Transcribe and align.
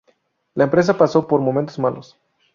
La 0.55 0.63
empresa 0.63 0.97
pasó 0.97 1.27
por 1.27 1.41
momentos 1.41 1.77
malos. 1.77 2.17